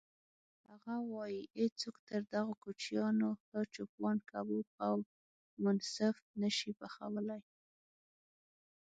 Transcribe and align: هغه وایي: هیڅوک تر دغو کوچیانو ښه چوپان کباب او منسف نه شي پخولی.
هغه 0.69 0.95
وایي: 1.13 1.41
هیڅوک 1.59 1.95
تر 2.09 2.21
دغو 2.33 2.53
کوچیانو 2.63 3.29
ښه 3.45 3.59
چوپان 3.73 4.17
کباب 4.29 4.65
او 4.87 4.95
منسف 5.63 6.15
نه 6.41 6.49
شي 6.57 6.71
پخولی. 6.79 7.39